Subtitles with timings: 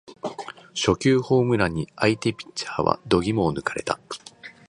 [0.73, 3.99] 初球ホームランに相手ピッチャーは度肝を抜かれた